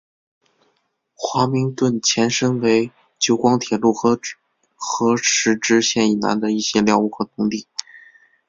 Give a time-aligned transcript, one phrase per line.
[1.13, 4.19] 华明邨前身为九广铁路和
[4.75, 7.67] 合石支线以南的一些寮屋和农地。